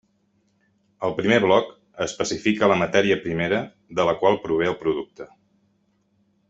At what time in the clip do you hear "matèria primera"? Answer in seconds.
2.85-3.61